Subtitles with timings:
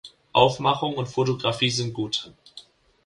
[0.33, 2.31] Aufmachung und Photographie sind gut.